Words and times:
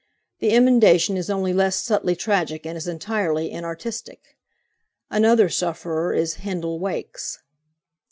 The 0.39 0.49
emendation 0.53 1.15
is 1.15 1.29
only 1.29 1.53
less 1.53 1.75
subtly 1.75 2.15
tragic 2.15 2.65
and 2.65 2.75
is 2.75 2.87
entirely 2.87 3.51
inartistic. 3.51 4.35
Another 5.11 5.47
sufferer 5.47 6.11
is 6.11 6.37
"Hindle 6.41 6.79
Wakes." 6.79 7.37